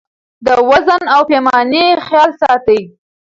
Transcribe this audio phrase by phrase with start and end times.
[0.45, 2.81] د وزن او پیمانې خیال ساتئ.